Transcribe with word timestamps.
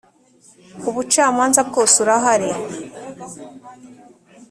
ubucamanza 0.89 1.59
bwose 1.69 1.95
urahari. 2.03 2.49